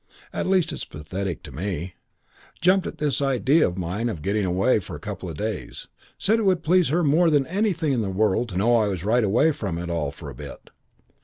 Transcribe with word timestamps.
At 0.33 0.47
least, 0.47 0.73
it's 0.73 0.83
pathetic 0.83 1.43
to 1.43 1.51
me. 1.51 1.93
Jumped 2.59 2.87
at 2.87 2.97
this 2.97 3.17
sudden 3.17 3.33
idea 3.35 3.67
of 3.67 3.77
mine 3.77 4.09
of 4.09 4.23
getting 4.23 4.45
away 4.45 4.79
for 4.79 4.95
a 4.95 4.99
couple 4.99 5.29
of 5.29 5.37
days. 5.37 5.89
Said 6.17 6.39
it 6.39 6.45
would 6.45 6.63
please 6.63 6.87
her 6.87 7.03
more 7.03 7.29
than 7.29 7.45
anything 7.45 7.93
in 7.93 8.01
the 8.01 8.09
world 8.09 8.49
to 8.49 8.57
know 8.57 8.77
I 8.77 8.87
was 8.87 9.03
right 9.03 9.23
away 9.23 9.51
from 9.51 9.77
it 9.77 9.91
all 9.91 10.09
for 10.09 10.27
a 10.27 10.33
bit. 10.33 10.71